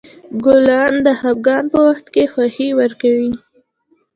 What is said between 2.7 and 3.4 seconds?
ورکوي.